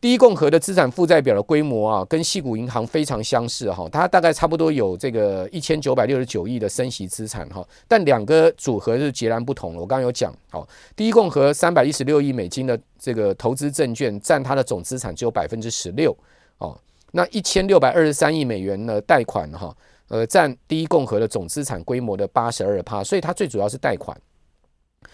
[0.00, 9.80] 第一共和的资产负债表的规模啊，跟矽谷银行非常相似哈，它大概差不多有这个一千九百六十九亿的升息资产哈，但两个组合是截然不同的。
[9.80, 16.16] 我刚刚有讲，好，第一共和三百一十六亿美金的这个投资证券占它的总资产只有百分之十六
[16.58, 16.78] 哦，
[17.12, 19.76] 那一千六百二十三亿美元的贷款哈。
[20.08, 24.18] 呃，占第一共和的总资产规模的八十二趴，所以它最主要是贷款，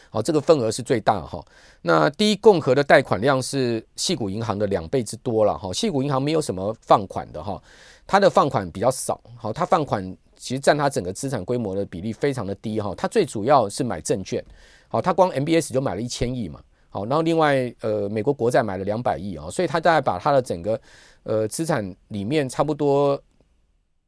[0.09, 1.44] 好，这个份额是最大哈。
[1.83, 5.70] 那第一共和的贷款量是细谷银行的两倍之多了哈。
[5.72, 7.61] 矽谷银行没有什么放款的哈，
[8.07, 12.94] 它的放款比较少，好，它放款其实占它整个资产规模的比例非常的低哈。
[12.96, 14.44] 它最主要是买证券，
[14.87, 16.61] 好，它光 MBS 就买了一千亿嘛，
[16.94, 20.80] 好，然后另外呃美国国债买了两百亿啊，所以他大概把他的整个
[21.24, 23.20] 呃资产里面差不多。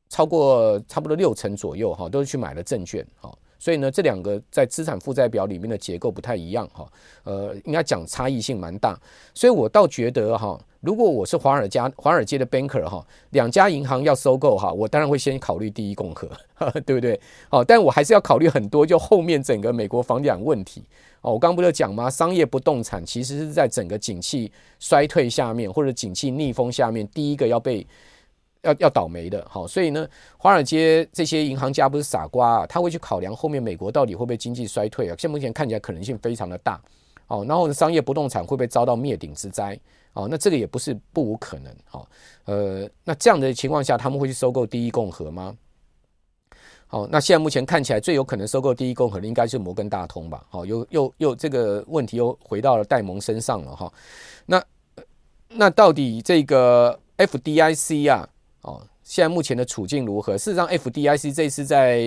[0.08, 6.88] 超过差不多六成左右哈，都是去买了证券哈，所以呢，这两个在资产负债表里面的结构不太一样哈，
[7.24, 8.96] 呃，应该讲差异性蛮大，
[9.34, 16.30] 所以我倒觉得哈，如果我是华尔街华尔街的 banker 哈，两家银行要收购哈，我当然会先考虑第一共和，
[16.86, 17.20] 对不对？
[17.48, 20.84] 好，但我还是要考虑很多，就后面整个美国房地产问题
[21.22, 22.08] 哦，我刚刚不是讲吗？
[22.08, 27.84] 商业不动产其实是在整个景气衰退下面或者景气逆风下面第一个要被。
[28.62, 35.14] 要要倒霉的，好，所以呢，华尔街这些银行家不是傻瓜啊，他会去考量后面美国到底会不会经济衰退啊？
[35.16, 36.80] 现目前看起来可能性非常的大，
[37.28, 39.78] 哦，然后，商业不动产会不会遭到灭顶之灾？
[40.16, 42.08] 哦，那这个也不是不无可能，好，
[42.46, 45.54] 呃，那这样的情况下，他们会去收购第一共和吗？
[46.86, 50.46] 好，那现在目前看起来最有可能收购第一共和的应该是摩根大通吧？
[50.48, 53.92] 好，又又又这个问题又回到了戴蒙身上了哈。
[54.46, 54.64] 那
[55.48, 58.26] 那到底这个 FDIC 啊？
[58.62, 60.38] 哦，现在目前的处境如何？
[60.38, 61.98] 事实上，FDIC 这次在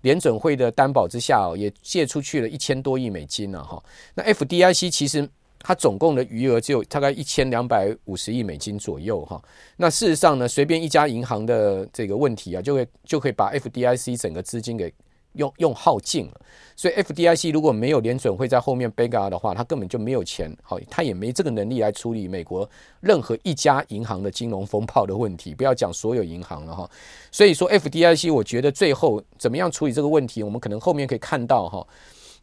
[0.00, 3.82] 联准会的担保之下哦，也借出去了一千多亿美金了哈。
[4.14, 5.28] 那 FDIC 其实
[5.64, 9.42] 它总共的余额只有大概一千两百五十亿美金左右哈。
[9.76, 14.92] 那事实上呢，随便一家银行的这个问题啊，就会就可以把 FDIC 整个资金给。
[15.34, 16.40] 用用耗尽了，
[16.76, 26.88] 所以 FDIC 如果没有联准会在后面 back up 的话，他根本就没有钱，好，他也没这个能力来处理美国任何一家银行的金融风暴的问题，不要讲所有银行了哈。
[27.32, 31.84] 所以说 FDIC，我觉得最后怎么样处理这个问题，我们可能后面可以看到哈，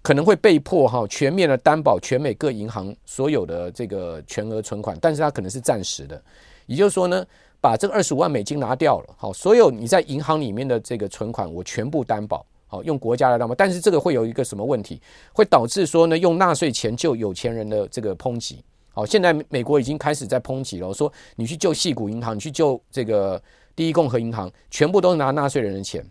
[0.02, 6.22] 可能会被迫哈全面的担保全美各银行所有的这个全额存款，但是它可能是暂时的，
[6.66, 7.26] 也就是说呢，
[7.60, 12.46] 把这二十五万美金拿掉了，好，所有你在银行里面的这个存款，我全部担保。
[12.68, 15.02] 好，用国家来担保，但是这个会有一个什么问题？
[15.34, 18.64] 会导致说呢，用纳税钱救有钱人的这个抨击。
[18.94, 23.42] 好，现在美国已经开始在抨击了，说你去救细谷银行，你去救这个
[23.76, 26.02] 第一共和银行，全部都是拿纳税人的钱。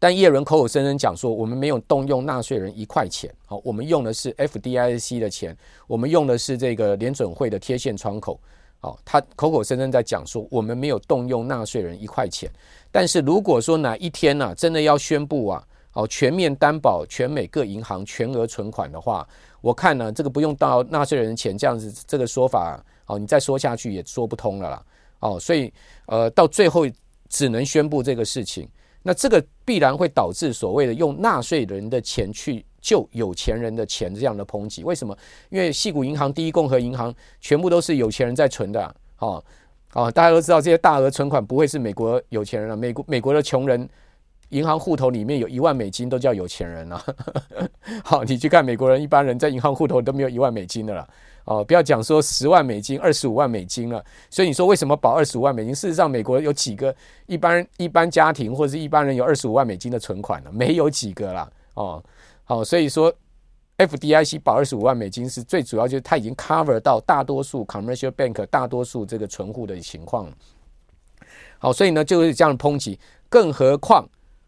[0.00, 3.34] 但叶伦口口声声讲说，我们没有动用纳税人一块钱。
[3.46, 5.56] 好，我们用的是 FDIC 的钱，
[5.88, 8.38] 我们用的是这个联准会的贴现窗口。
[8.78, 12.48] 好，他口口声声在讲说，我们没有动用纳税人一块钱。
[12.92, 19.28] 但是如果说哪一天呢、啊，真的要宣布啊，哦，全面担保全美各银行全额存款的话，
[19.60, 24.86] 我看呢，这个不用到纳税人的钱这样子，这个说法，哦，你再说下去也说不通了啦。
[25.18, 25.72] 哦，所以
[26.06, 26.86] 呃，到最后
[27.28, 28.68] 只能宣布这个事情。
[29.08, 34.84] 那这个必然会导致所谓的用纳税人的钱去救有钱人的钱这样的抨击。
[34.84, 35.16] 为什么？
[35.48, 43.88] 因为矽谷银行、第一共和银行全部都是有钱人在存的，啊，大家都知道这些大额存款不会是美国有钱人了，美国美国的穷人
[44.50, 47.02] 银行户头里面有一万美金都叫有钱人了。
[48.04, 51.08] 好，你去看美国人一般人在银行户头都没有一万美金的了。
[51.48, 54.04] 哦，不要讲说十万美金、二十五万美金了。
[54.28, 55.74] 所以你说为什么保二十五万美金？
[55.74, 56.94] 事实上，美国有几个
[57.26, 60.50] 一般一般家庭或者是一般人有二十五万美金的存款呢？
[60.52, 61.50] 没有几个啦。
[61.74, 62.04] 哦，
[62.44, 63.12] 好，所以说。
[63.78, 70.28] FDIC 保二十五万美金是最主要，就是它已经 cover 到大多数 commercial bank 大多数这个存户的情况。
[71.60, 72.98] 好，所以呢就是这样抨击。
[73.28, 74.04] 更何况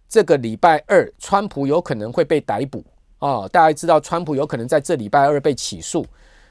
[0.09, 2.85] 这个礼拜二，川普有可能会被逮捕
[3.21, 3.49] 哦。
[3.53, 6.05] 大家知道，川普有可能在这礼拜二被起诉。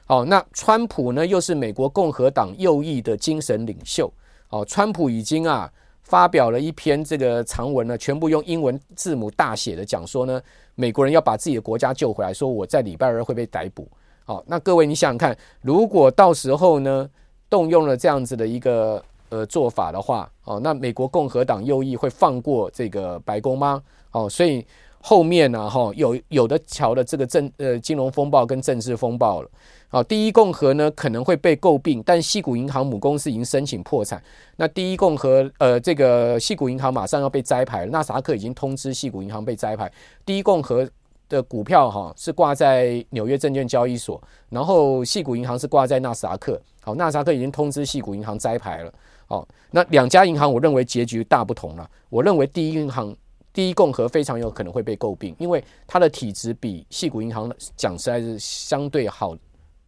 [0.09, 4.11] 哦，那川普呢又是美国共和党右翼的精神领袖。
[4.49, 5.71] 哦，川普已经啊。
[6.01, 10.41] 发表了一篇这个长文呢，全部用英文字母大写的讲说呢，
[10.73, 13.87] 美国人要把自己的国家救回来，说我在礼拜二会被逮捕。
[14.25, 17.07] 好，那各位你想想看，如果到时候呢
[17.47, 18.99] 动用了这样子的一个
[19.29, 23.79] 呃做法的话，哦，那美国共和党右翼会放过这个白宫吗？
[24.09, 24.65] 哦，所以
[24.99, 29.49] 后面呢，哈，有有的瞧的这个政呃金融风暴跟政治风暴了。
[29.91, 34.21] 好，第一共和呢可能会被诟病，但西谷银行母公司已经申请破产。
[34.55, 39.91] 那第一共和，呃，这个西谷银行马上要被摘牌了，纳斯达克已经通知西谷银行被摘牌。
[40.23, 40.87] 第一共和
[41.27, 46.61] 的股票哈是挂在纽约证券交易所，然后西谷银行是挂在纳斯达克。
[46.81, 48.93] 好，纳斯达克已经通知西谷银行摘牌了。
[49.25, 51.89] 好，那两家银行我认为结局大不同了。
[52.09, 53.15] 我认为第一银行，
[53.51, 59.35] 第一共和非常有可能会被诟病，因为它的体质比矽谷银行讲实在是相对好。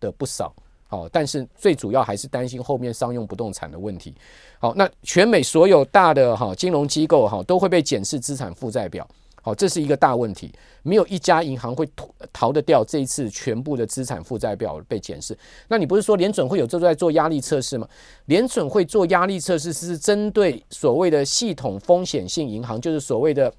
[0.02, 0.54] 的不少，
[0.90, 4.14] 好，但是最主要还是担心后面商用不动产的问题。
[4.60, 9.08] 好，那全美所有大的哈金融机构哈都会被检视资产负债表，
[9.42, 10.52] 好，这是一个大问题，
[10.84, 11.88] 没有一家银行会
[12.34, 15.38] 逃得掉这一次全部的资产负债表被检视。
[15.68, 17.88] 那你不是说联准会有在做压力测试吗？
[18.26, 23.54] 联准会做压力测试是针对所谓的系统风险性银行，就是所谓的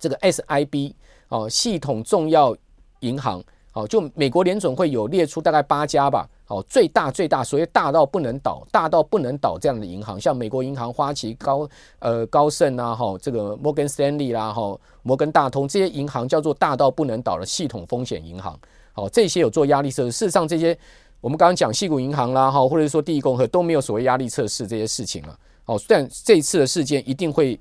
[0.00, 0.94] 这个 SIB
[1.28, 2.56] 哦，系统重要
[3.00, 3.44] 银行。
[3.74, 11.68] 哦，就美国联准会有列出大概八家吧，哦，最大最大，所谓大到不能倒，大到不能倒这样的银行，像美国银行、花旗、高
[11.98, 18.56] 呃高盛啊，哈，这个摩根斯丹利啦，哈，摩根大通这些银行叫做大到不能倒的系统风险银行，
[18.94, 20.12] 哦，这些有做压力测试。
[20.12, 20.78] 事实上，这些
[21.20, 25.36] 我们刚刚讲矽谷银行啦，哈，或者说第一共和都没有所谓压力测试这些事情了。
[25.64, 27.58] 哦，但这一次的事件一定会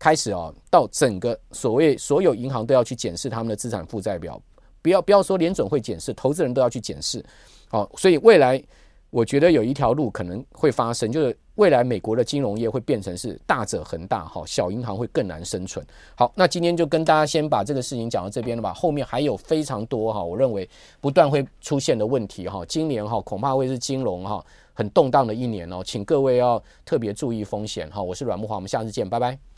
[0.00, 4.40] 开始哦，到整个所谓所有银行都要去检视他们的资产负债表。
[4.84, 7.24] 不要不要说联准会检视，投资人都要去检视，
[7.70, 8.62] 好，所以未来
[9.08, 15.82] 我觉得有一条路可能会发生，就是未来美国的金融业会变成是大者恒大，哈，小银行会更难生存。
[16.14, 20.68] 好，那今天就跟大家先把这个事情讲到这边了吧，后面还有非常多哈，我认为
[21.00, 29.53] 不断会出现的问题哈，今年哈恐怕会是金融哈很动荡的一年哦，请各位要特别注意风险哈，我是阮木华，我们下次见，拜拜。